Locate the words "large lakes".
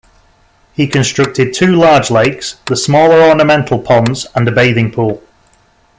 1.75-2.55